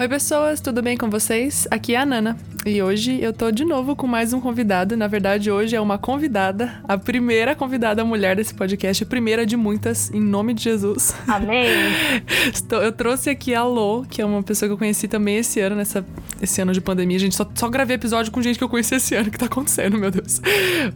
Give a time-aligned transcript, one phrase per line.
[0.00, 1.66] Oi, pessoas, tudo bem com vocês?
[1.72, 2.36] Aqui é a Nana.
[2.64, 4.96] E hoje eu tô de novo com mais um convidado.
[4.96, 9.56] Na verdade, hoje é uma convidada, a primeira convidada mulher desse podcast, a primeira de
[9.56, 11.16] muitas, em nome de Jesus.
[11.26, 11.66] Amém.
[12.80, 15.74] eu trouxe aqui a Lô, que é uma pessoa que eu conheci também esse ano,
[15.74, 16.06] nessa,
[16.40, 17.18] esse ano de pandemia.
[17.18, 19.98] Gente, só, só gravei episódio com gente que eu conheci esse ano, que tá acontecendo,
[19.98, 20.40] meu Deus.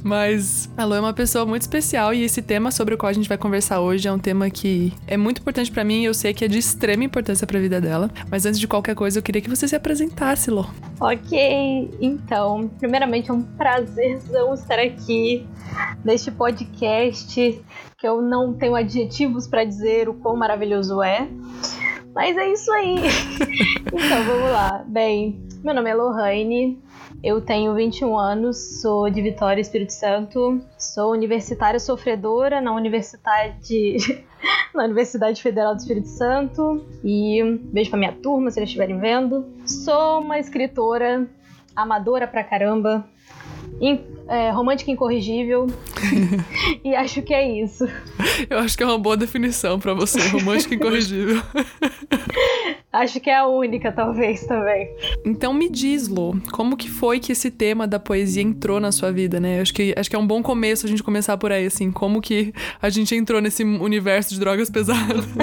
[0.02, 3.12] Mas a Lô é uma pessoa muito especial e esse tema sobre o qual a
[3.12, 6.14] gente vai conversar hoje é um tema que é muito importante para mim e eu
[6.14, 8.10] sei que é de extrema importância para a vida dela.
[8.30, 10.66] Mas antes de qualquer coisa, eu queria que você se apresentasse, Lô.
[11.00, 15.46] Ok, então, primeiramente é um prazerzão estar aqui
[16.04, 17.60] neste podcast
[17.98, 21.28] que eu não tenho adjetivos para dizer o quão maravilhoso é.
[22.14, 22.96] Mas é isso aí.
[23.86, 24.84] então, vamos lá.
[24.86, 26.82] Bem, meu nome é Lohane,
[27.22, 34.24] eu tenho 21 anos, sou de Vitória, Espírito Santo, sou universitária sofredora na Universidade
[34.74, 37.40] na Universidade Federal do Espírito Santo e
[37.72, 39.46] beijo pra minha turma se eles estiverem vendo.
[39.64, 41.28] Sou uma escritora
[41.76, 43.08] amadora pra caramba,
[43.82, 45.66] in, é, romântica incorrigível.
[46.84, 47.86] e acho que é isso.
[48.48, 51.42] Eu acho que é uma boa definição para você, romântica incorrigível.
[52.92, 54.88] acho que é a única, talvez, também.
[55.26, 59.10] Então me diz, Lô, como que foi que esse tema da poesia entrou na sua
[59.10, 59.60] vida, né?
[59.60, 62.20] Acho que, acho que é um bom começo a gente começar por aí, assim, como
[62.20, 65.26] que a gente entrou nesse universo de drogas pesadas.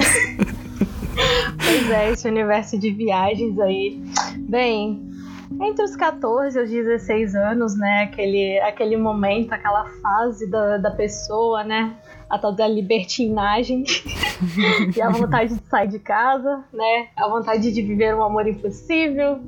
[1.58, 4.00] pois é, esse universo de viagens aí.
[4.38, 5.10] Bem,
[5.58, 8.04] entre os 14 e os 16 anos, né?
[8.04, 11.96] Aquele, aquele momento, aquela fase da, da pessoa, né?
[12.28, 13.82] A tal da libertinagem
[14.96, 17.08] e a vontade de sair de casa, né?
[17.16, 19.40] A vontade de viver um amor impossível,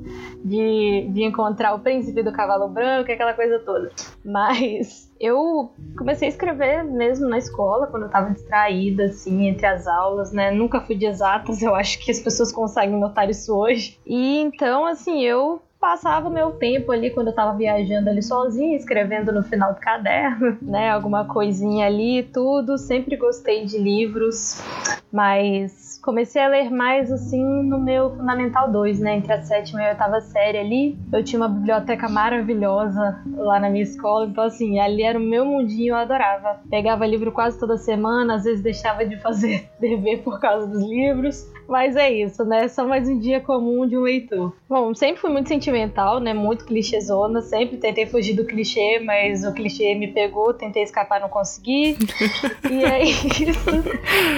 [0.43, 3.89] de, de encontrar o príncipe do cavalo branco, aquela coisa toda.
[4.25, 9.87] Mas eu comecei a escrever mesmo na escola, quando eu tava distraída, assim, entre as
[9.87, 10.51] aulas, né?
[10.51, 13.97] Nunca fui de exatas, eu acho que as pessoas conseguem notar isso hoje.
[14.05, 19.33] E então, assim, eu passava meu tempo ali quando eu tava viajando ali sozinha, escrevendo
[19.33, 20.89] no final do caderno, né?
[20.89, 22.77] Alguma coisinha ali, tudo.
[22.77, 24.63] Sempre gostei de livros,
[25.11, 29.17] mas comecei a ler mais assim no meu Fundamental 2, né?
[29.17, 30.97] Entre a sétima e a oitava série ali.
[31.11, 35.43] Eu tinha uma biblioteca maravilhosa lá na minha escola, então assim, ali era o meu
[35.43, 36.61] mundinho, eu adorava.
[36.69, 41.45] Pegava livro quase toda semana, às vezes deixava de fazer dever por causa dos livros.
[41.67, 42.67] Mas é isso, né?
[42.67, 44.53] Só mais um dia comum de um leitor.
[44.69, 46.33] Bom, sempre fui muito sentimental, né?
[46.33, 47.41] Muito clichêzona.
[47.41, 50.53] Sempre tentei fugir do clichê, mas o clichê me pegou.
[50.53, 51.97] Tentei escapar, não consegui.
[52.69, 53.61] e é isso.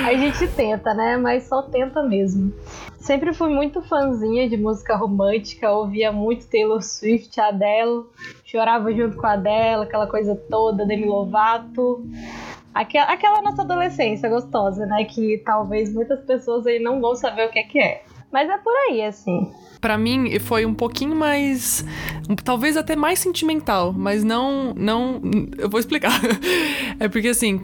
[0.07, 1.17] A gente tenta, né?
[1.17, 2.53] Mas só tenta mesmo.
[3.05, 8.03] Sempre fui muito fãzinha de música romântica, ouvia muito Taylor Swift, Adele,
[8.43, 12.03] chorava junto com a Adele, aquela coisa toda, Demi Lovato.
[12.75, 15.05] Aquela, aquela nossa adolescência gostosa, né?
[15.05, 18.03] Que talvez muitas pessoas aí não vão saber o que é que é.
[18.31, 19.51] Mas é por aí, assim.
[19.79, 21.85] Para mim foi um pouquinho mais,
[22.43, 25.21] talvez até mais sentimental, mas não, não,
[25.57, 26.11] eu vou explicar.
[26.97, 27.59] É porque assim,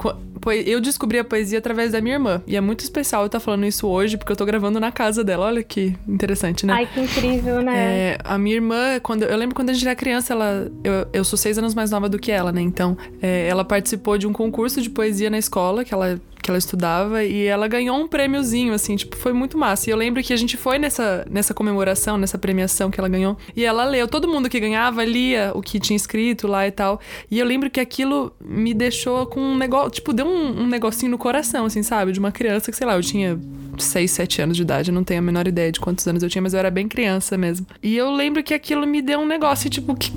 [0.65, 2.41] eu descobri a poesia através da minha irmã.
[2.47, 5.23] E é muito especial eu estar falando isso hoje, porque eu tô gravando na casa
[5.23, 5.45] dela.
[5.45, 6.73] Olha que interessante, né?
[6.73, 7.73] Ai, que incrível, né?
[7.75, 10.71] É, a minha irmã, quando eu lembro quando a gente era criança, ela.
[10.83, 12.61] Eu, eu sou seis anos mais nova do que ela, né?
[12.61, 16.57] Então, é, ela participou de um concurso de poesia na escola, que ela que ela
[16.57, 19.89] estudava e ela ganhou um prêmiozinho, assim, tipo, foi muito massa.
[19.89, 23.37] E eu lembro que a gente foi nessa, nessa comemoração, nessa premiação que ela ganhou,
[23.55, 24.07] e ela leu.
[24.07, 26.99] Todo mundo que ganhava lia o que tinha escrito lá e tal.
[27.29, 31.11] E eu lembro que aquilo me deixou com um negócio, tipo, deu um, um negocinho
[31.11, 32.11] no coração, assim, sabe?
[32.11, 33.39] De uma criança que, sei lá, eu tinha
[33.77, 36.41] 6, 7 anos de idade, não tenho a menor ideia de quantos anos eu tinha,
[36.41, 37.65] mas eu era bem criança mesmo.
[37.81, 40.11] E eu lembro que aquilo me deu um negócio, tipo, que,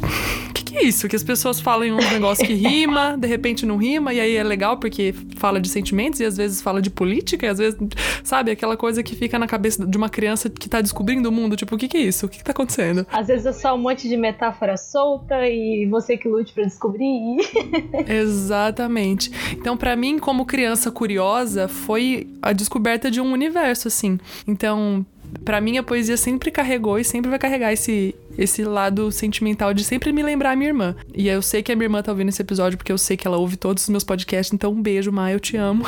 [0.55, 1.09] que, que é isso?
[1.09, 4.43] Que as pessoas falam um negócio que rima, de repente não rima, e aí é
[4.43, 5.69] legal porque fala de
[6.15, 7.79] sentimentos e às vezes fala de política, e às vezes,
[8.23, 11.57] sabe, aquela coisa que fica na cabeça de uma criança que tá descobrindo o mundo,
[11.57, 12.27] tipo, o que, que é isso?
[12.27, 13.07] O que, que tá acontecendo?
[13.13, 17.39] Às vezes é só um monte de metáfora solta e você que lute para descobrir.
[18.09, 19.31] Exatamente.
[19.53, 24.19] Então, para mim, como criança curiosa, foi a descoberta de um universo, assim.
[24.47, 25.05] Então,
[25.45, 29.85] para mim a poesia sempre carregou e sempre vai carregar esse esse lado sentimental de
[29.85, 30.97] sempre me lembrar a minha irmã.
[31.15, 33.27] E eu sei que a minha irmã tá ouvindo esse episódio porque eu sei que
[33.29, 35.85] ela ouve todos os meus podcasts, então um beijo, Maia, eu te amo.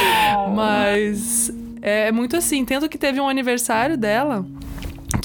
[0.56, 1.52] Mas
[1.82, 4.46] é muito assim, tendo que teve um aniversário dela,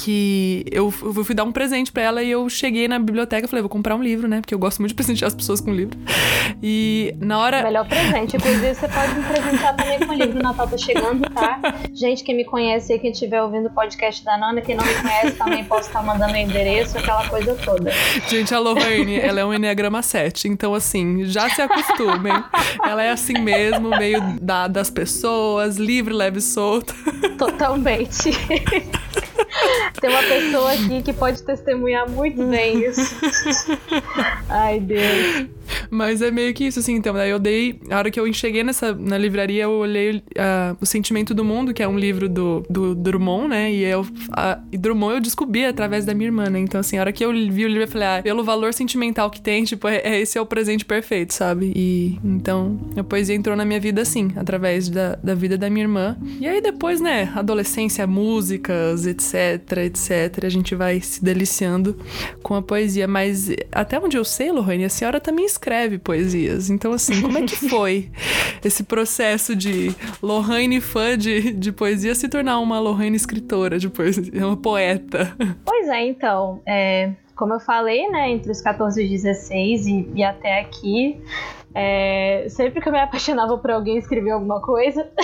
[0.06, 3.50] que eu, eu fui dar um presente para ela e eu cheguei na biblioteca e
[3.50, 4.40] falei, vou comprar um livro, né?
[4.40, 5.98] Porque eu gosto muito de presentear as pessoas com livro.
[6.62, 7.64] E na hora.
[7.64, 8.38] Melhor presente.
[8.38, 11.60] Inclusive, você pode me presentear também com livre, o Natal tá chegando, tá?
[11.92, 14.94] Gente, quem me conhece e quem estiver ouvindo o podcast da Nana, quem não me
[14.94, 17.92] conhece também posso estar mandando o endereço, aquela coisa toda.
[18.30, 22.44] Gente, a Lohane, ela é um Enneagrama 7, então assim, já se acostumem.
[22.86, 26.94] ela é assim mesmo, meio da, das pessoas, livre, leve e solta.
[27.40, 28.30] Totalmente.
[30.00, 33.16] Tem uma pessoa aqui que pode testemunhar muito bem isso.
[34.50, 35.48] Ai, Deus.
[35.96, 37.14] Mas é meio que isso, assim, então.
[37.14, 37.80] Daí eu dei.
[37.90, 41.74] A hora que eu cheguei nessa, na livraria, eu olhei uh, O Sentimento do Mundo,
[41.74, 43.72] que é um livro do, do, Drummond, né?
[43.72, 46.60] E, eu, uh, e Drummond eu descobri através da minha irmã, né?
[46.60, 49.30] Então, assim, a hora que eu vi o livro, eu falei, ah, pelo valor sentimental
[49.30, 51.72] que tem, tipo, é, é, esse é o presente perfeito, sabe?
[51.76, 55.86] E então a poesia entrou na minha vida assim, através da, da vida da minha
[55.86, 56.18] irmã.
[56.40, 61.98] E aí depois, né, adolescência, músicas, etc, etc, a gente vai se deliciando
[62.42, 63.08] com a poesia.
[63.08, 66.70] Mas até onde eu sei, Lohane, a senhora também escreve poesias.
[66.70, 68.12] Então, assim, como é que foi
[68.64, 74.46] esse processo de Lohane fã de, de poesia se tornar uma Lohane escritora de poesia,
[74.46, 75.36] uma poeta?
[75.64, 76.62] Pois é, então.
[76.68, 81.22] É, como eu falei, né, entre os 14 e os 16 e, e até aqui,
[81.74, 85.10] é, sempre que eu me apaixonava por alguém escrever alguma coisa.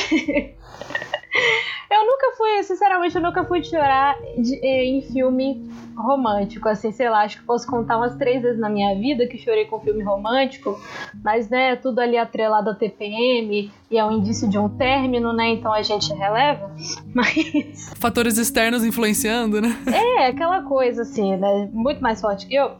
[1.91, 7.23] eu nunca fui, sinceramente, eu nunca fui chorar de, em filme romântico, assim, sei lá,
[7.23, 10.79] acho que posso contar umas três vezes na minha vida que chorei com filme romântico,
[11.21, 15.49] mas, né, tudo ali atrelado a TPM e é um indício de um término, né,
[15.49, 16.71] então a gente releva,
[17.13, 17.91] mas...
[17.99, 19.75] Fatores externos influenciando, né?
[19.85, 22.71] É, aquela coisa, assim, né, muito mais forte que eu,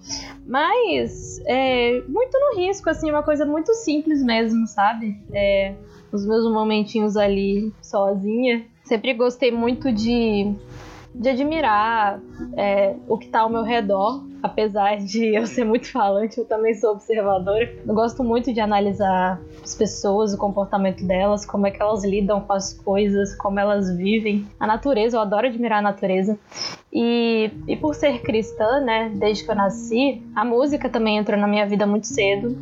[0.48, 5.20] mas é muito no risco, assim, uma coisa muito simples mesmo, sabe?
[5.34, 5.74] É,
[6.12, 8.66] os meus momentinhos ali sozinha.
[8.84, 10.56] Sempre gostei muito de
[11.14, 12.20] de admirar
[12.56, 14.24] é, o que está ao meu redor.
[14.42, 17.72] Apesar de eu ser muito falante, eu também sou observadora.
[17.86, 22.42] Eu gosto muito de analisar as pessoas, o comportamento delas, como é que elas lidam
[22.42, 24.48] com as coisas, como elas vivem.
[24.60, 26.40] A natureza, eu adoro admirar a natureza.
[26.92, 31.48] E, e por ser cristã, né, desde que eu nasci, a música também entrou na
[31.48, 32.58] minha vida muito cedo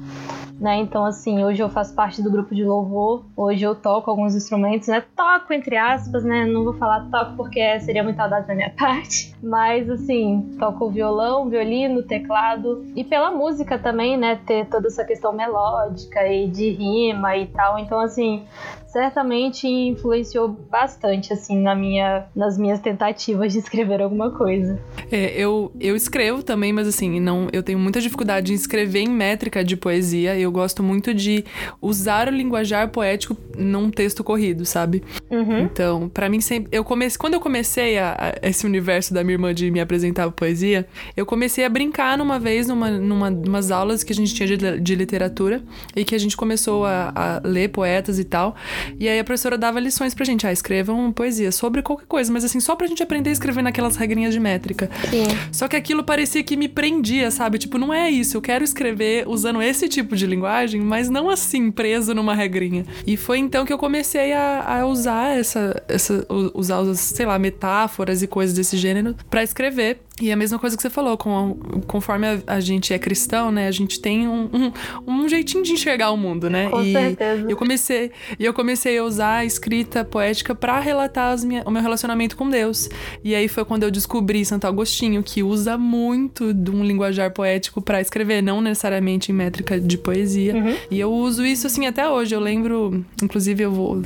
[0.60, 0.78] né?
[0.78, 4.88] Então, assim, hoje eu faço parte do grupo de louvor, hoje eu toco alguns instrumentos,
[4.90, 5.04] né?
[5.16, 6.46] Toco, entre aspas, né?
[6.46, 11.50] Não vou falar toco porque seria muita dado da minha parte, mas, assim, toco violão,
[11.50, 14.40] violino, teclado, e pela música também, né?
[14.46, 17.80] Ter toda essa questão melódica e de rima e tal.
[17.80, 18.46] Então, assim,
[18.91, 24.80] certamente influenciou bastante, assim, na minha, nas minhas tentativas de escrever alguma coisa.
[25.12, 29.09] É, eu, eu escrevo também, mas assim, não, eu tenho muita dificuldade em escrever em
[29.09, 30.38] métrica de poesia.
[30.38, 31.45] Eu gosto muito de
[31.81, 35.03] usar o linguajar poético num texto corrido, sabe?
[35.30, 35.59] Uhum.
[35.59, 36.69] Então, para mim sempre.
[36.71, 40.30] Eu comecei, quando eu comecei a, a, esse universo da minha irmã de me apresentar
[40.31, 44.57] poesia, eu comecei a brincar numa vez, numa, numa umas aulas que a gente tinha
[44.57, 45.62] de, de literatura
[45.95, 48.56] e que a gente começou a, a ler poetas e tal.
[49.00, 52.44] E aí a professora dava lições pra gente, ah, escrevam poesia sobre qualquer coisa, mas
[52.44, 54.90] assim, só pra gente aprender a escrever naquelas regrinhas de métrica.
[55.10, 55.28] Sim.
[55.52, 57.58] Só que aquilo parecia que me prendia, sabe?
[57.58, 61.72] Tipo, não é isso, eu quero escrever usando esse tipo de linguagem, mas não assim,
[61.72, 62.86] preso numa regrinha.
[63.06, 68.22] E foi então que eu comecei a, a usar essa, essa, usar, sei lá, metáforas
[68.22, 70.00] e coisas desse gênero para escrever.
[70.22, 73.68] E a mesma coisa que você falou, com, conforme a, a, gente é cristão, né?
[73.68, 74.72] A gente tem um, um,
[75.08, 76.70] um, jeitinho de enxergar o mundo, né?
[76.70, 77.46] Com e certeza.
[77.50, 81.81] Eu comecei, e eu comecei a usar a escrita poética para relatar minha, o meu
[81.81, 82.89] relacionamento com Deus.
[83.24, 87.81] E aí foi quando eu descobri Santo Agostinho, que usa muito de um linguajar poético
[87.81, 90.56] para escrever, não necessariamente em métrica de poesia.
[90.56, 90.75] Uhum.
[90.92, 92.36] E eu uso isso assim até hoje.
[92.36, 94.01] Eu lembro, inclusive eu vou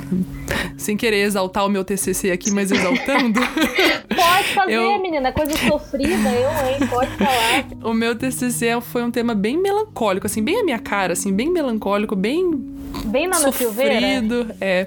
[0.76, 3.40] sem querer exaltar o meu TCC aqui, mas exaltando.
[4.26, 4.98] Pode fazer, eu...
[5.00, 6.88] menina, coisa sofrida eu, hein?
[6.88, 7.90] Pode falar.
[7.90, 11.50] o meu TCC foi um tema bem melancólico, assim, bem a minha cara, assim, bem
[11.50, 14.86] melancólico, bem Bem Nana sofrido, é.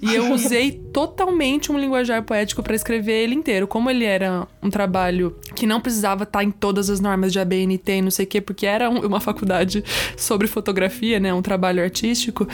[0.00, 3.66] E eu usei totalmente um linguajar poético para escrever ele inteiro.
[3.66, 7.40] Como ele era um trabalho que não precisava estar tá em todas as normas de
[7.40, 9.84] ABNT e não sei o quê, porque era uma faculdade
[10.16, 12.46] sobre fotografia, né, um trabalho artístico.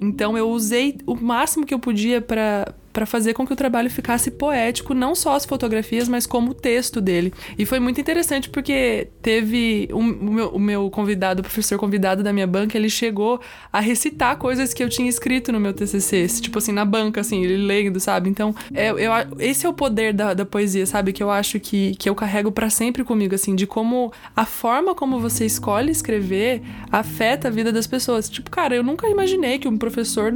[0.00, 3.90] Então eu usei o máximo que eu podia para para fazer com que o trabalho
[3.90, 7.30] ficasse poético, não só as fotografias, mas como o texto dele.
[7.58, 12.22] E foi muito interessante porque teve um, o, meu, o meu convidado, o professor convidado
[12.22, 13.38] da minha banca, ele chegou
[13.70, 17.44] a recitar coisas que eu tinha escrito no meu TCC, tipo assim, na banca, assim,
[17.44, 18.30] ele lendo, sabe?
[18.30, 21.12] Então, é, eu, esse é o poder da, da poesia, sabe?
[21.12, 24.94] Que eu acho que, que eu carrego para sempre comigo, assim, de como a forma
[24.94, 28.30] como você escolhe escrever afeta a vida das pessoas.
[28.30, 30.32] Tipo, cara, eu nunca imaginei que um professor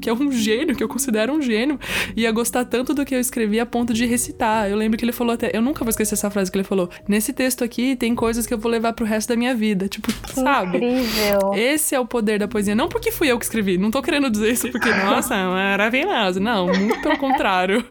[0.00, 1.78] que é um gênio, que eu considero um gênio,
[2.16, 4.68] ia gostar tanto do que eu escrevi a ponto de recitar.
[4.68, 6.88] Eu lembro que ele falou até, eu nunca vou esquecer essa frase que ele falou.
[7.06, 10.10] Nesse texto aqui tem coisas que eu vou levar pro resto da minha vida, tipo,
[10.34, 10.78] sabe?
[10.78, 11.54] Incrível.
[11.54, 14.30] Esse é o poder da poesia, não porque fui eu que escrevi, não tô querendo
[14.30, 16.40] dizer isso porque nossa, maravilhoso.
[16.40, 17.84] Não, muito pelo contrário.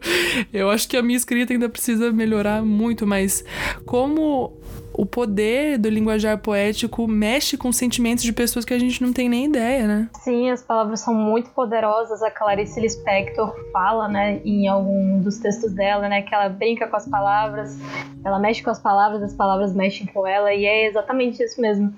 [0.52, 3.44] Eu acho que a minha escrita ainda precisa melhorar muito, mas
[3.84, 4.58] como
[4.92, 9.28] o poder do linguajar poético mexe com sentimentos de pessoas que a gente não tem
[9.28, 10.08] nem ideia, né?
[10.20, 12.22] Sim, as palavras são muito poderosas.
[12.22, 16.96] A Clarice Lispector fala, né, em algum dos textos dela, né, que ela brinca com
[16.96, 17.78] as palavras,
[18.24, 21.94] ela mexe com as palavras, as palavras mexem com ela, e é exatamente isso mesmo.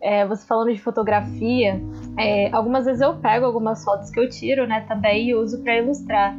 [0.00, 1.80] É, você falando de fotografia,
[2.18, 5.78] é, algumas vezes eu pego algumas fotos que eu tiro, né, também e uso para
[5.78, 6.36] ilustrar.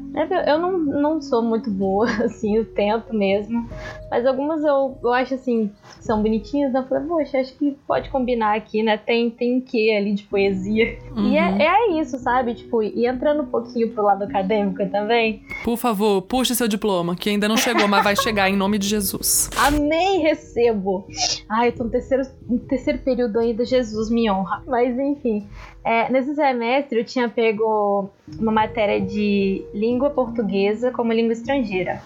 [0.47, 3.67] Eu não, não sou muito boa, assim, eu tento mesmo,
[4.09, 6.79] mas algumas eu, eu acho assim são bonitinhas, né?
[6.79, 8.97] Eu falei, poxa, acho que pode combinar aqui, né?
[8.97, 10.97] Tem, tem quê ali de poesia.
[11.15, 11.29] Uhum.
[11.29, 11.61] E é, uhum.
[11.61, 12.53] é isso, sabe?
[12.53, 15.43] Tipo, e entrando um pouquinho pro lado acadêmico também.
[15.63, 18.87] Por favor, puxe seu diploma, que ainda não chegou, mas vai chegar em nome de
[18.87, 19.49] Jesus.
[19.57, 21.07] Amém, recebo.
[21.49, 24.63] Ai, eu tô no terceiro, no terceiro período ainda, Jesus me honra.
[24.67, 25.47] Mas enfim,
[25.83, 32.01] é, nesse semestre eu tinha pego uma matéria de língua portuguesa como língua estrangeira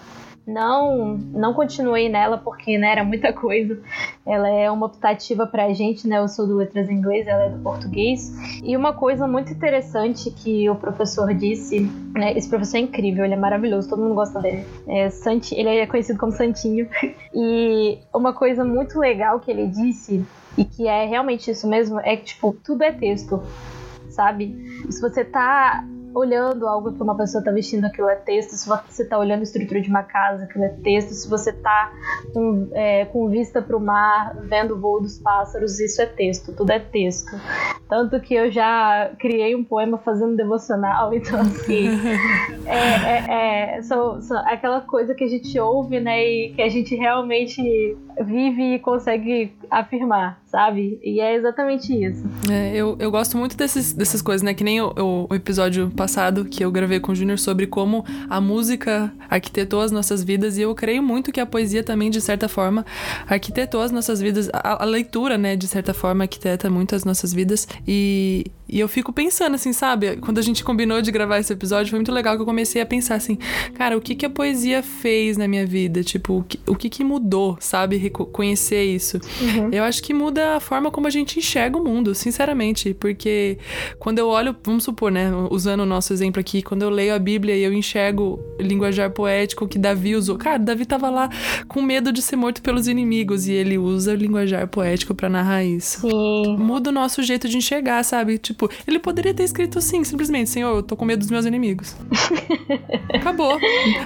[0.46, 3.80] não não continuei nela porque né, era muita coisa.
[4.26, 6.18] Ela é uma optativa pra gente, né?
[6.18, 8.32] Eu sou do Letras em Inglês, ela é do português.
[8.62, 11.80] E uma coisa muito interessante que o professor disse,
[12.14, 12.36] né?
[12.36, 14.64] Esse professor é incrível, ele é maravilhoso, todo mundo gosta dele.
[14.86, 16.88] É Santi, ele é conhecido como Santinho.
[17.34, 20.22] E uma coisa muito legal que ele disse,
[20.56, 23.42] e que é realmente isso mesmo, é que, tipo, tudo é texto
[24.12, 24.54] sabe?
[24.90, 28.50] Se você tá olhando algo que uma pessoa está vestindo, aquilo é texto.
[28.50, 31.10] Se você está olhando a estrutura de uma casa, aquilo é texto.
[31.10, 31.92] Se você está
[32.32, 36.52] com, é, com vista para o mar, vendo o voo dos pássaros, isso é texto.
[36.52, 37.30] Tudo é texto.
[37.88, 41.88] Tanto que eu já criei um poema fazendo devocional, então assim.
[42.66, 43.80] é, é, é
[44.46, 46.24] aquela coisa que a gente ouve, né?
[46.24, 50.98] E que a gente realmente vive e consegue afirmar, sabe?
[51.02, 52.24] E é exatamente isso.
[52.50, 54.54] É, eu, eu gosto muito desses, dessas coisas, né?
[54.54, 58.40] Que nem o, o episódio passado que eu gravei com o Júnior sobre como a
[58.40, 60.58] música arquitetou as nossas vidas.
[60.58, 62.84] E eu creio muito que a poesia também, de certa forma,
[63.28, 64.50] arquitetou as nossas vidas.
[64.52, 67.68] A, a leitura, né, de certa forma, arquiteta muito as nossas vidas.
[67.86, 70.16] E, e eu fico pensando, assim, sabe?
[70.16, 72.86] Quando a gente combinou de gravar esse episódio, foi muito legal que eu comecei a
[72.86, 73.36] pensar assim,
[73.74, 76.02] cara, o que, que a poesia fez na minha vida?
[76.02, 77.98] Tipo, o que, o que, que mudou, sabe?
[77.98, 79.18] Reconhecer isso.
[79.42, 79.68] Uhum.
[79.70, 82.94] Eu acho que muda a forma como a gente enxerga o mundo, sinceramente.
[82.94, 83.58] Porque
[83.98, 85.30] quando eu olho, vamos supor, né?
[85.50, 89.68] Usando o nosso exemplo aqui, quando eu leio a Bíblia e eu enxergo linguajar poético
[89.68, 90.38] que Davi usou.
[90.38, 91.28] Cara, Davi tava lá
[91.68, 95.62] com medo de ser morto pelos inimigos e ele usa o linguajar poético para narrar
[95.62, 96.00] isso.
[96.00, 96.56] Sim.
[96.56, 98.38] Muda o nosso jeito de enxergar, sabe?
[98.38, 101.96] Tipo, ele poderia ter escrito assim, simplesmente, Senhor, eu tô com medo dos meus inimigos.
[103.14, 103.58] Acabou.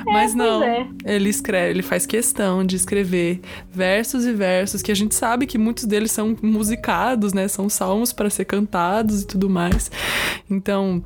[0.04, 0.62] Mas é, não.
[0.62, 0.86] É.
[1.04, 3.40] Ele escreve, ele faz questão de escrever
[3.72, 7.48] versos e versos que a gente sabe que muitos deles são musicados, né?
[7.48, 9.90] São salmos para ser cantados e tudo mais.
[10.50, 11.02] Então,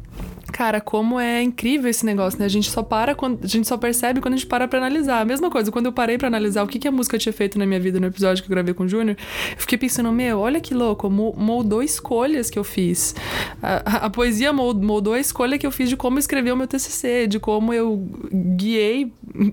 [0.52, 2.44] Cara, como é incrível esse negócio, né?
[2.44, 3.44] A gente só para quando.
[3.44, 5.20] A gente só percebe quando a gente para pra analisar.
[5.20, 7.58] A mesma coisa, quando eu parei para analisar o que, que a música tinha feito
[7.58, 9.16] na minha vida no episódio que eu gravei com o Júnior,
[9.52, 13.14] eu fiquei pensando, meu, olha que louco, moldou escolhas que eu fiz.
[13.62, 16.66] A, a, a poesia moldou a escolha que eu fiz de como escrever o meu
[16.66, 18.08] TCC, de como eu
[18.56, 19.12] guiei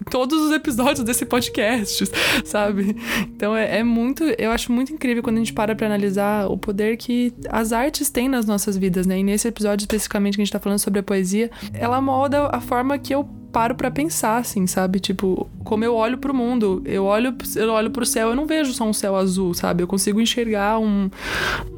[0.10, 2.06] todos os episódios desse podcast,
[2.44, 2.96] sabe?
[3.36, 4.24] Então é, é muito.
[4.38, 8.10] Eu acho muito incrível quando a gente para pra analisar o poder que as artes
[8.10, 9.20] têm nas nossas vidas, né?
[9.20, 12.62] E nesse episódio especificamente que a gente tá falando sobre a poesia, ela molda a
[12.62, 15.00] forma que eu paro para pensar, assim, sabe?
[15.00, 16.82] Tipo, como eu olho pro mundo.
[16.86, 19.84] Eu olho, eu olho pro céu, eu não vejo só um céu azul, sabe?
[19.84, 21.10] Eu consigo enxergar um,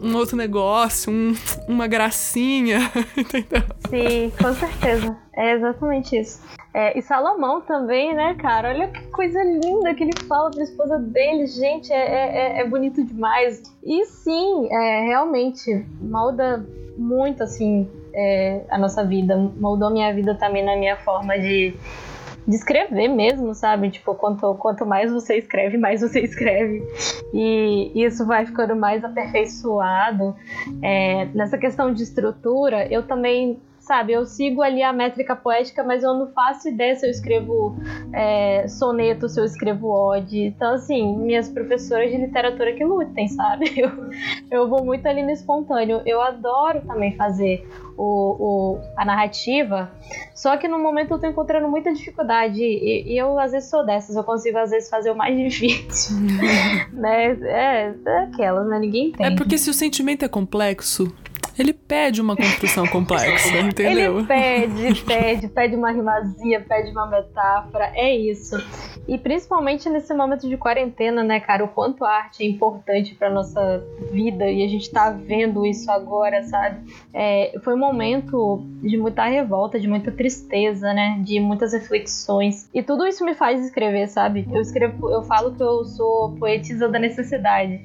[0.01, 1.33] um outro negócio, um,
[1.67, 2.79] uma gracinha,
[3.17, 3.63] entendeu?
[3.89, 5.15] Sim, com certeza.
[5.33, 6.41] É exatamente isso.
[6.73, 8.69] É, e Salomão também, né, cara?
[8.69, 11.47] Olha que coisa linda que ele fala pra esposa dele.
[11.47, 13.63] Gente, é, é, é bonito demais.
[13.83, 16.63] E sim, é, realmente, molda
[16.97, 21.73] muito, assim, é, a nossa vida, moldou minha vida também na minha forma de,
[22.47, 23.89] de escrever mesmo, sabe?
[23.89, 26.83] Tipo, quanto, quanto mais você escreve, mais você escreve.
[27.33, 30.35] E isso vai ficando mais aperfeiçoado.
[30.81, 34.13] É, nessa questão de estrutura, eu também sabe?
[34.13, 37.75] Eu sigo ali a métrica poética, mas eu não faço ideia se eu escrevo
[38.13, 40.41] é, soneto, se eu escrevo ode.
[40.41, 43.65] Então, assim, minhas professoras de literatura que lutem, sabe?
[43.79, 43.89] Eu,
[44.51, 46.01] eu vou muito ali no espontâneo.
[46.05, 47.65] Eu adoro também fazer
[47.97, 49.91] o, o, a narrativa,
[50.35, 53.85] só que no momento eu tô encontrando muita dificuldade e, e, eu às vezes sou
[53.85, 56.17] dessas, eu consigo às vezes fazer o mais difícil,
[56.93, 57.37] né?
[57.43, 58.79] É, é aquelas, né?
[58.79, 59.27] Ninguém tem.
[59.27, 61.13] É porque se o sentimento é complexo,
[61.59, 64.19] Ele pede uma construção complexa, entendeu?
[64.19, 68.55] Ele pede, pede, pede uma rimazinha, pede uma metáfora, é isso.
[69.07, 73.29] E principalmente nesse momento de quarentena, né, cara, o quanto a arte é importante para
[73.29, 76.93] nossa vida e a gente tá vendo isso agora, sabe?
[77.13, 82.69] É, foi um momento de muita revolta, de muita tristeza, né, de muitas reflexões.
[82.73, 84.47] E tudo isso me faz escrever, sabe?
[84.51, 87.81] Eu escrevo, eu falo que eu sou poetisa da necessidade,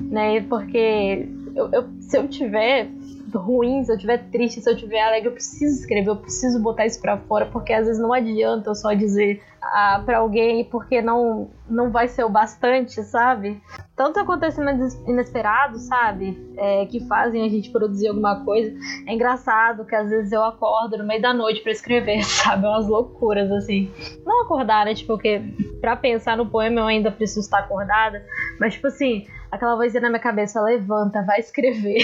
[0.00, 0.40] né?
[0.42, 2.88] Porque eu, eu, se eu tiver
[3.38, 6.86] ruim, se eu tiver triste, se eu tiver alegre, eu preciso escrever, eu preciso botar
[6.86, 11.02] isso para fora, porque às vezes não adianta eu só dizer ah, para alguém porque
[11.02, 13.62] não não vai ser o bastante, sabe?
[13.94, 16.36] Tanto acontecimentos inesperados, sabe?
[16.56, 18.74] É, que fazem a gente produzir alguma coisa.
[19.06, 22.66] É engraçado que às vezes eu acordo no meio da noite para escrever, sabe?
[22.66, 23.90] Umas loucuras, assim.
[24.24, 24.94] Não acordar, né?
[24.94, 25.42] Tipo, porque
[25.80, 28.24] pra pensar no poema eu ainda preciso estar acordada.
[28.58, 32.00] Mas, tipo assim, aquela vozinha na minha cabeça, levanta, vai escrever.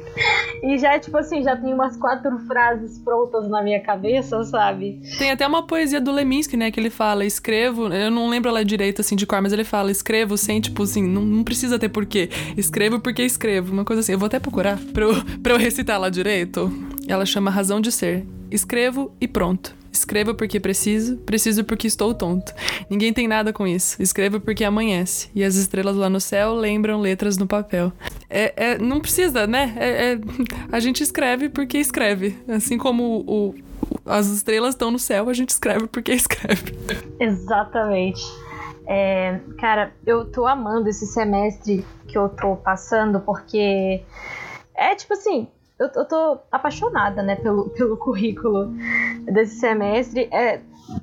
[0.62, 5.00] e já, tipo assim, já tem umas quatro frases prontas na minha cabeça, sabe?
[5.18, 8.64] Tem até uma poesia do Leminski, né, que ele fala, escrevo, eu não lembro ela
[8.64, 11.88] direito, assim, de cor, mas ele fala, escrevo sem, tipo assim, não, não precisa ter
[11.88, 12.28] porquê.
[12.56, 14.12] Escrevo porque escrevo, uma coisa assim.
[14.12, 15.12] Eu vou até procurar pra eu,
[15.44, 16.70] eu recitar lá direito.
[17.06, 18.26] Ela chama Razão de Ser.
[18.50, 19.81] Escrevo e pronto.
[19.92, 22.52] Escrevo porque preciso, preciso porque estou tonto.
[22.88, 24.02] Ninguém tem nada com isso.
[24.02, 25.30] Escrevo porque amanhece.
[25.34, 27.92] E as estrelas lá no céu lembram letras no papel.
[28.28, 29.74] É, é não precisa, né?
[29.76, 30.18] É, é,
[30.72, 32.38] a gente escreve porque escreve.
[32.48, 33.54] Assim como o,
[34.06, 36.74] as estrelas estão no céu, a gente escreve porque escreve.
[37.20, 38.22] Exatamente.
[38.86, 44.02] É, cara, eu tô amando esse semestre que eu tô passando porque
[44.74, 48.72] é tipo assim, eu, eu tô apaixonada, né, pelo, pelo currículo
[49.24, 50.28] desse semestre.
[50.32, 50.60] É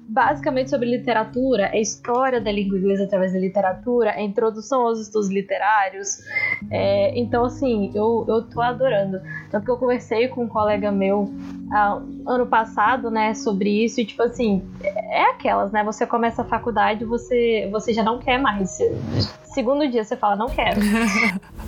[0.08, 5.30] basicamente sobre literatura, é história da língua inglesa através da literatura, é introdução aos estudos
[5.30, 6.20] literários.
[6.70, 9.22] É, então, assim, eu, eu tô adorando.
[9.50, 11.32] Tanto que eu conversei com um colega meu
[11.72, 15.84] ah, ano passado, né, sobre isso, e tipo assim, é aquelas, né?
[15.84, 18.78] Você começa a faculdade, você, você já não quer mais.
[19.46, 20.80] Segundo dia você fala, não quero.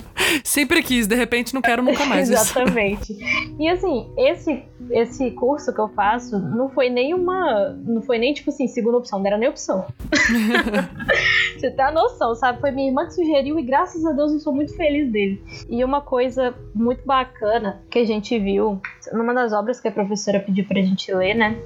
[0.43, 2.29] Sempre quis, de repente não quero nunca mais.
[2.31, 3.17] Exatamente.
[3.59, 7.69] E assim, esse esse curso que eu faço não foi nem uma.
[7.85, 9.85] Não foi nem, tipo assim, segunda opção, não era nem opção.
[11.57, 12.59] Você tem a noção, sabe?
[12.59, 15.41] Foi minha irmã que sugeriu e graças a Deus eu sou muito feliz dele.
[15.69, 18.81] E uma coisa muito bacana que a gente viu
[19.13, 21.57] numa das obras que a professora pediu pra gente ler, né?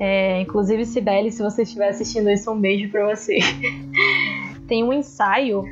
[0.00, 3.38] É, inclusive, Sibeli, se você estiver assistindo isso, um beijo pra você.
[4.66, 5.64] Tem um ensaio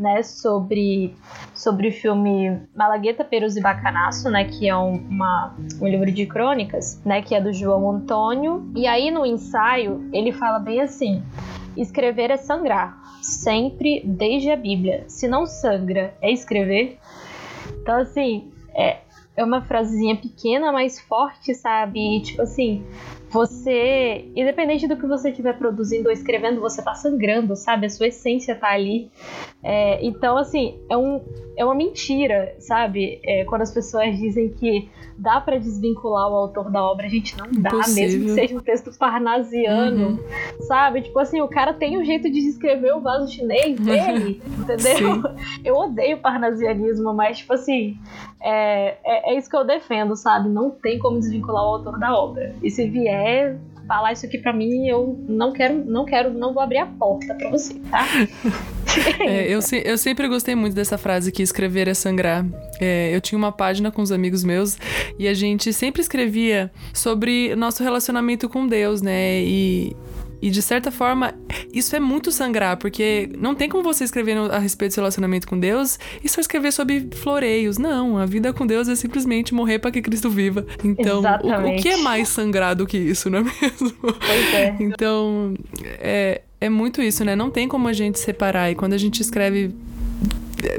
[0.00, 1.14] né, sobre,
[1.54, 6.24] sobre o filme Malagueta, Perus e Bacanaço, né, que é um, uma, um livro de
[6.24, 8.70] crônicas, né, que é do João Antônio.
[8.74, 11.22] E aí no ensaio ele fala bem assim:
[11.76, 15.04] escrever é sangrar, sempre desde a Bíblia.
[15.06, 16.98] Se não sangra, é escrever.
[17.82, 19.00] Então assim, é,
[19.40, 21.98] é uma frasezinha pequena, mas forte, sabe?
[21.98, 22.84] E, tipo assim,
[23.30, 27.86] você, independente do que você estiver produzindo ou escrevendo, você tá sangrando, sabe?
[27.86, 29.10] A sua essência tá ali.
[29.62, 31.22] É, então, assim, é, um,
[31.56, 33.20] é uma mentira, sabe?
[33.24, 37.36] É, quando as pessoas dizem que dá para desvincular o autor da obra, a gente
[37.36, 38.02] não dá, Impossível.
[38.02, 40.62] mesmo que seja um texto parnasiano, uhum.
[40.62, 41.02] sabe?
[41.02, 44.78] Tipo assim, o cara tem um jeito de escrever o vaso chinês dele, entendeu?
[44.96, 45.22] Sim.
[45.62, 47.98] Eu odeio parnasianismo, mas, tipo assim,
[48.42, 50.48] é, é, é isso que eu defendo, sabe?
[50.48, 52.54] Não tem como desvincular o autor da obra.
[52.62, 56.62] E se vier falar isso aqui para mim, eu não quero, não quero, não vou
[56.62, 58.06] abrir a porta para você, tá?
[59.26, 62.46] é, eu, eu sempre gostei muito dessa frase que escrever é sangrar.
[62.80, 64.78] É, eu tinha uma página com os amigos meus
[65.18, 69.40] e a gente sempre escrevia sobre nosso relacionamento com Deus, né?
[69.42, 69.96] E,
[70.42, 71.34] e de certa forma,
[71.72, 75.46] isso é muito sangrar, porque não tem como você escrever a respeito do seu relacionamento
[75.46, 77.78] com Deus e só escrever sobre floreios.
[77.78, 80.66] Não, a vida com Deus é simplesmente morrer para que Cristo viva.
[80.82, 83.92] Então, o, o, que é mais sagrado que isso, não é mesmo?
[84.00, 84.76] Pois é.
[84.80, 87.36] Então, é, é muito isso, né?
[87.36, 88.70] Não tem como a gente separar.
[88.70, 89.74] E quando a gente escreve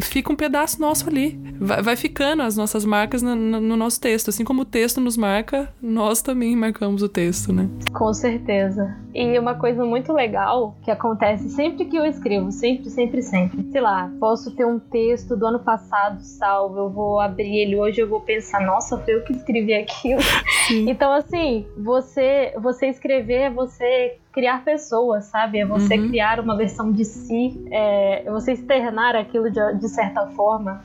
[0.02, 1.39] fica um pedaço nosso ali.
[1.60, 4.30] Vai, vai ficando as nossas marcas no, no, no, nosso texto.
[4.30, 7.70] Assim como o texto nos marca, nós também marcamos o texto, né?
[7.94, 8.96] Com certeza.
[9.13, 13.72] E uma coisa muito legal que acontece sempre que eu escrevo, sempre, sempre, sempre.
[13.72, 18.02] Sei lá, posso ter um texto do ano passado salvo, eu vou abrir ele hoje,
[18.02, 20.22] eu vou pensar, nossa, foi eu que escrevi aquilo.
[20.67, 20.89] Sim.
[20.89, 25.60] Então, assim, você, você escrever é você criar pessoas, sabe?
[25.60, 26.10] É você uhum.
[26.10, 30.84] criar uma versão de si, é, é você externar aquilo de, de certa forma.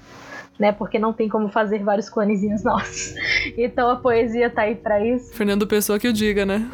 [0.58, 3.14] Né, porque não tem como fazer vários clonezinhos nossos.
[3.58, 5.34] Então a poesia tá aí para isso.
[5.34, 6.66] Fernando Pessoa que o diga, né?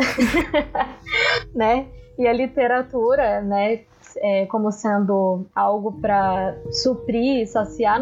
[1.53, 1.87] né?
[2.17, 3.81] E a literatura, né,
[4.17, 8.01] é, como sendo algo para suprir, saciar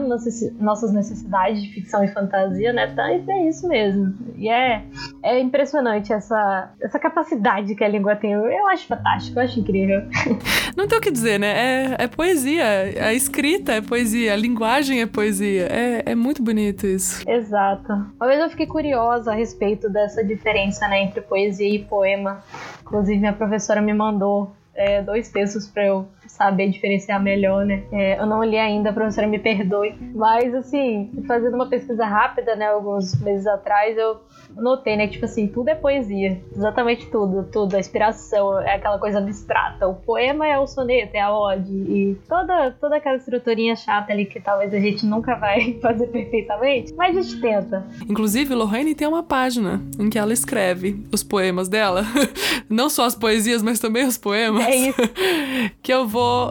[0.58, 2.86] nossas necessidades de ficção e fantasia, né?
[2.94, 4.14] Tá, é isso mesmo.
[4.36, 4.82] E é,
[5.22, 8.32] é impressionante essa, essa capacidade que a língua tem.
[8.32, 10.02] Eu acho fantástico, eu acho incrível.
[10.76, 11.48] Não tem o que dizer, né?
[11.48, 12.64] É, é poesia.
[13.04, 15.66] A escrita é poesia, a linguagem é poesia.
[15.70, 17.28] É, é muito bonito isso.
[17.28, 17.92] Exato.
[17.92, 22.42] Uma vez eu fiquei curiosa a respeito dessa diferença né, entre poesia e poema.
[22.82, 27.82] Inclusive, minha professora me mandou é, dois textos para eu saber diferenciar melhor, né?
[27.92, 29.94] É, eu não li ainda, a professora me perdoe.
[30.14, 34.20] Mas, assim, fazendo uma pesquisa rápida, né, alguns meses atrás, eu
[34.56, 35.06] notei, né?
[35.06, 36.40] Tipo assim, tudo é poesia.
[36.56, 37.76] Exatamente tudo, tudo.
[37.76, 39.86] A inspiração é aquela coisa abstrata.
[39.86, 41.72] O poema é o soneto, é a ode.
[41.72, 46.94] E toda, toda aquela estruturinha chata ali que talvez a gente nunca vai fazer perfeitamente,
[46.94, 47.86] mas a gente tenta.
[48.08, 52.04] Inclusive, Lorraine tem uma página em que ela escreve os poemas dela.
[52.68, 54.69] Não só as poesias, mas também os poemas.
[54.70, 55.00] É isso.
[55.82, 56.50] que eu vou.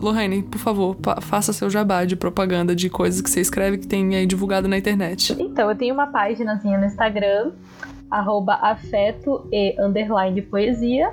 [0.00, 4.14] Lorraine, por favor, faça seu jabá de propaganda de coisas que você escreve que tem
[4.14, 5.34] aí divulgado na internet.
[5.38, 7.52] Então, eu tenho uma páginazinha no Instagram Instagram,
[8.10, 11.12] arroba afeto e underline poesia,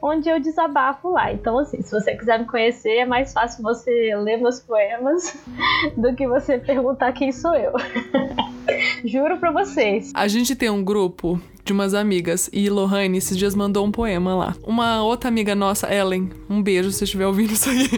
[0.00, 1.32] onde eu desabafo lá.
[1.32, 5.36] Então, assim, se você quiser me conhecer, é mais fácil você ler meus poemas
[5.96, 7.72] do que você perguntar quem sou eu.
[9.04, 10.12] Juro pra vocês.
[10.14, 12.48] A gente tem um grupo de umas amigas.
[12.52, 14.56] E Lohane esses dias mandou um poema lá.
[14.64, 17.88] Uma outra amiga nossa, Ellen, um beijo se estiver ouvindo isso aí.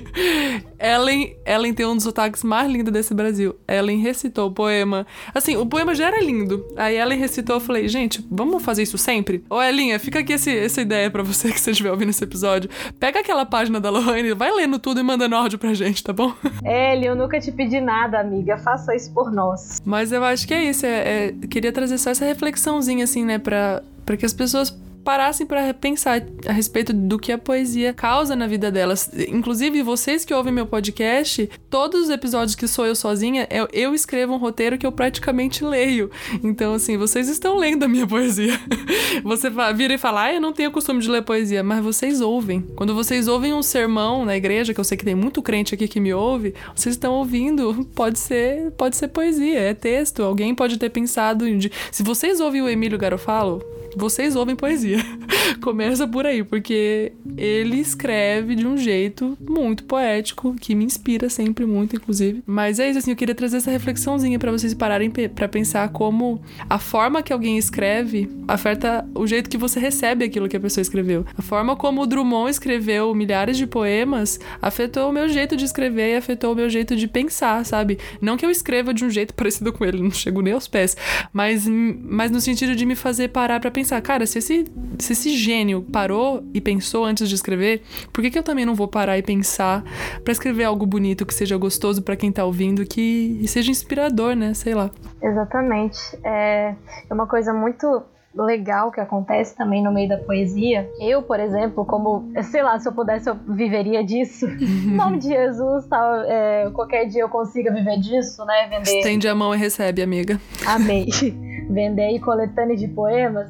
[0.81, 3.55] Ellen, Ellen tem um dos sotaques mais lindos desse Brasil.
[3.69, 5.07] Ellen recitou o poema.
[5.35, 6.67] Assim, o poema já era lindo.
[6.75, 9.45] Aí Ellen recitou, eu falei, gente, vamos fazer isso sempre?
[9.51, 12.71] Ô, Elinha, fica aqui esse, essa ideia para você que você estiver ouvindo esse episódio.
[12.99, 16.33] Pega aquela página da Lohane, vai lendo tudo e mandando áudio pra gente, tá bom?
[16.65, 18.57] Ellen, eu nunca te pedi nada, amiga.
[18.57, 19.79] Faça isso por nós.
[19.85, 20.87] Mas eu acho que é isso.
[20.87, 25.47] É, é, queria trazer só essa reflexãozinha, assim, né, pra para que as pessoas parassem
[25.47, 29.11] para pensar a respeito do que a poesia causa na vida delas.
[29.29, 34.35] Inclusive, vocês que ouvem meu podcast, todos os episódios que sou eu sozinha, eu, escrevo
[34.35, 36.11] um roteiro que eu praticamente leio.
[36.43, 38.59] Então, assim, vocês estão lendo a minha poesia.
[39.25, 42.63] Você vira e fala, ah, eu não tenho costume de ler poesia, mas vocês ouvem.
[42.75, 45.87] Quando vocês ouvem um sermão na igreja, que eu sei que tem muito crente aqui
[45.87, 50.23] que me ouve, vocês estão ouvindo, pode ser, pode ser poesia, é texto.
[50.23, 51.61] Alguém pode ter pensado em...
[51.91, 53.63] Se vocês ouvem o Emílio Garofalo,
[53.97, 54.99] vocês ouvem poesia.
[55.61, 61.67] Começa por aí, porque ele escreve de um jeito muito poético, que me inspira sempre
[61.67, 62.43] muito, inclusive.
[62.47, 66.41] Mas é isso, assim, eu queria trazer essa reflexãozinha para vocês pararem para pensar como
[66.69, 70.83] a forma que alguém escreve afeta o jeito que você recebe aquilo que a pessoa
[70.83, 71.25] escreveu.
[71.37, 76.15] A forma como o Drummond escreveu milhares de poemas afetou o meu jeito de escrever
[76.15, 77.99] e afetou o meu jeito de pensar, sabe?
[78.21, 80.97] Não que eu escreva de um jeito parecido com ele, não chego nem aos pés,
[81.33, 84.65] mas, mas no sentido de me fazer parar para pensar, cara, se esse,
[84.99, 88.75] se esse gênio parou e pensou antes de escrever, por que, que eu também não
[88.75, 89.83] vou parar e pensar
[90.23, 94.55] para escrever algo bonito que seja gostoso para quem tá ouvindo, que seja inspirador, né?
[94.55, 94.91] Sei lá.
[95.23, 95.99] Exatamente.
[96.25, 96.75] É,
[97.09, 98.03] é uma coisa muito
[98.35, 100.89] legal que acontece também no meio da poesia.
[101.01, 104.47] Eu, por exemplo, como, sei lá, se eu pudesse, eu viveria disso.
[104.61, 108.69] em nome de Jesus, tal, é, qualquer dia eu consiga viver disso, né?
[108.69, 108.99] Vender.
[108.99, 110.41] Estende a mão e recebe, amiga.
[110.67, 111.09] Amei.
[111.71, 113.49] Vender aí coletâneas de poemas.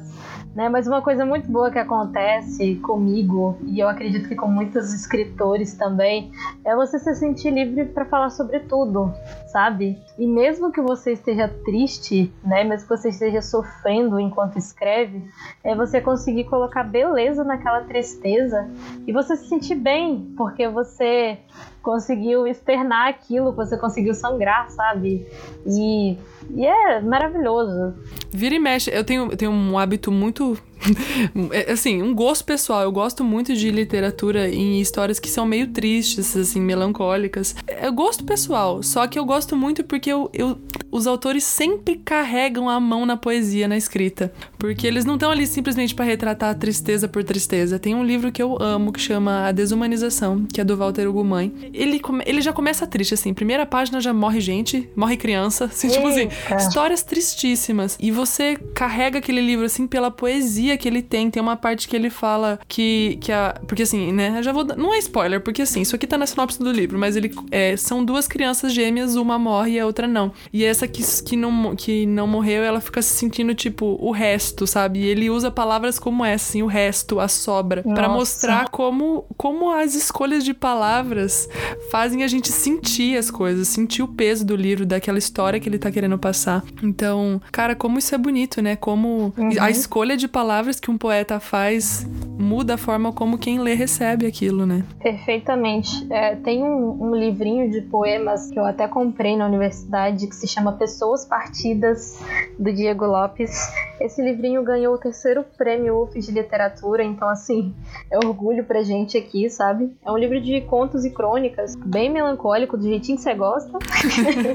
[0.55, 0.67] Né?
[0.67, 5.75] Mas uma coisa muito boa que acontece comigo, e eu acredito que com muitos escritores
[5.75, 6.29] também,
[6.65, 9.13] é você se sentir livre para falar sobre tudo,
[9.47, 9.97] sabe?
[10.19, 12.65] E mesmo que você esteja triste, né?
[12.65, 15.23] Mesmo que você esteja sofrendo enquanto escreve,
[15.63, 18.69] é você conseguir colocar beleza naquela tristeza
[19.07, 21.39] e você se sentir bem, porque você
[21.81, 25.25] conseguiu externar aquilo, você conseguiu sangrar, sabe?
[25.65, 26.17] E,
[26.55, 27.93] e é maravilhoso.
[28.31, 30.57] Vira e mexe, eu tenho, eu tenho um hábito muito
[31.71, 32.83] assim, um gosto pessoal.
[32.83, 37.55] Eu gosto muito de literatura em histórias que são meio tristes, assim, melancólicas.
[37.67, 38.81] É gosto pessoal.
[38.83, 40.57] Só que eu gosto muito porque eu, eu,
[40.91, 44.31] os autores sempre carregam a mão na poesia, na escrita.
[44.57, 47.79] Porque eles não estão ali simplesmente para retratar tristeza por tristeza.
[47.79, 51.53] Tem um livro que eu amo que chama A Desumanização, que é do Walter Ugumãe.
[51.73, 53.33] Ele, ele já começa triste, assim.
[53.33, 55.65] Primeira página já morre gente, morre criança.
[55.71, 57.97] Assim, tipo assim, histórias tristíssimas.
[57.99, 61.29] E você carrega aquele livro, assim, pela poesia que ele tem.
[61.29, 63.59] Tem uma parte que ele fala que, que a.
[63.67, 64.35] Porque assim, né?
[64.37, 64.63] Eu já vou.
[64.63, 67.31] Não é spoiler, porque assim, isso aqui tá na sinopse do livro, mas ele.
[67.49, 70.31] É, são duas crianças gêmeas, uma morre e a outra não.
[70.51, 74.65] E essa que, que, não, que não morreu, ela fica se sentindo, tipo, o resto,
[74.65, 74.99] sabe?
[74.99, 79.71] E ele usa palavras como essa, assim, o resto, a sobra, para mostrar como, como
[79.71, 81.47] as escolhas de palavras
[81.91, 85.77] fazem a gente sentir as coisas, sentir o peso do livro, daquela história que ele
[85.77, 86.63] tá querendo passar.
[86.81, 88.75] Então, cara, como isso é bonito, né?
[88.75, 89.51] Como uhum.
[89.59, 92.05] a escolha de palavras palavras que um poeta faz
[92.37, 94.83] muda a forma como quem lê recebe aquilo, né?
[95.01, 96.05] Perfeitamente.
[96.11, 100.47] É, tem um, um, livrinho de poemas que eu até comprei na universidade que se
[100.47, 102.19] chama Pessoas Partidas,
[102.57, 103.51] do Diego Lopes.
[103.99, 107.73] Esse livrinho ganhou o terceiro prêmio UF de literatura, então, assim,
[108.11, 109.95] é orgulho pra gente aqui, sabe?
[110.03, 113.77] É um livro de contos e crônicas, bem melancólico, do jeitinho que você gosta.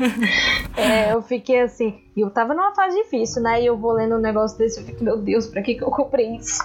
[0.76, 3.62] é, eu fiquei assim, e eu tava numa fase difícil, né?
[3.62, 5.90] E eu vou lendo um negócio desse, eu fico, meu Deus, pra que, que eu
[5.96, 6.62] comprei isso?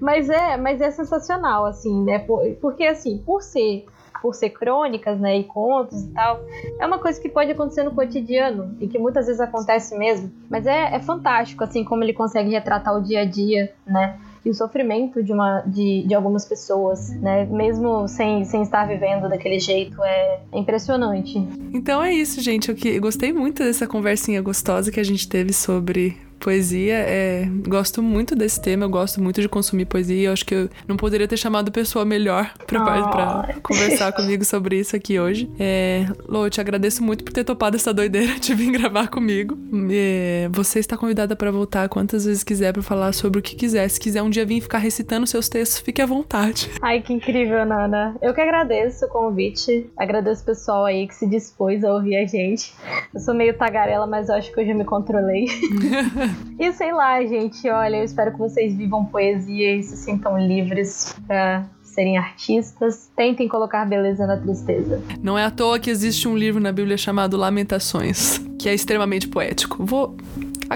[0.00, 2.24] mas é, mas é sensacional, assim, né?
[2.60, 3.84] Porque assim, por ser
[4.20, 6.40] por ser crônicas, né, e contos e tal,
[6.80, 10.32] é uma coisa que pode acontecer no cotidiano e que muitas vezes acontece mesmo.
[10.50, 14.18] Mas é, é fantástico, assim, como ele consegue retratar o dia a dia, né?
[14.44, 17.44] e o sofrimento de, uma, de, de algumas pessoas, né?
[17.46, 21.38] Mesmo sem, sem estar vivendo daquele jeito, é, impressionante.
[21.72, 22.70] Então é isso, gente.
[22.70, 27.48] Eu, que, eu gostei muito dessa conversinha gostosa que a gente teve sobre poesia, é,
[27.66, 30.28] gosto muito desse tema, eu gosto muito de consumir poesia.
[30.28, 33.60] Eu acho que eu não poderia ter chamado pessoa melhor pra, oh.
[33.60, 35.50] conversar comigo sobre isso aqui hoje.
[35.58, 39.58] É, Lô, eu te agradeço muito por ter topado essa doideira de vir gravar comigo.
[39.90, 43.88] É, você está convidada para voltar quantas vezes quiser para falar sobre o que quiser.
[43.88, 46.70] Se quiser um dia vir ficar recitando seus textos, fique à vontade.
[46.80, 48.16] Ai, que incrível, Nana.
[48.22, 49.88] Eu que agradeço o convite.
[49.96, 52.72] Agradeço o pessoal aí que se dispôs a ouvir a gente.
[53.12, 55.46] Eu sou meio tagarela, mas eu acho que hoje eu me controlei.
[56.58, 61.14] e sei lá, gente, olha, eu espero que vocês vivam poesia e se sintam livres
[61.26, 65.02] pra serem artistas, tentem colocar beleza na tristeza.
[65.20, 69.26] Não é à toa que existe um livro na Bíblia chamado Lamentações, que é extremamente
[69.26, 69.84] poético.
[69.84, 70.16] Vou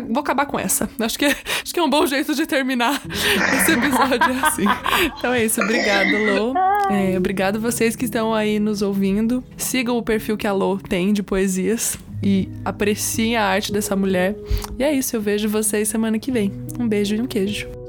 [0.08, 0.88] Vou acabar com essa.
[0.98, 4.64] Acho que, acho que é um bom jeito de terminar esse episódio assim.
[5.18, 5.60] Então é isso.
[5.60, 6.54] Obrigada, Lô.
[6.90, 9.44] É, obrigado vocês que estão aí nos ouvindo.
[9.56, 14.37] Sigam o perfil que a Lô tem de poesias e apreciem a arte dessa mulher.
[14.78, 16.52] E é isso, eu vejo vocês semana que vem.
[16.78, 17.82] Um beijo e um queijo.